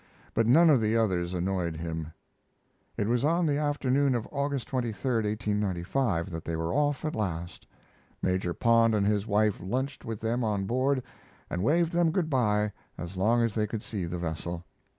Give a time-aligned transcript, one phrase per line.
[0.33, 2.11] But none of the others annoyed him.
[2.97, 7.67] It was on the afternoon of August 23, 1895, that they were off at last.
[8.19, 11.03] Major Pond and his wife lunched with them on board
[11.51, 14.65] and waved them good by as long as they could see the vessel.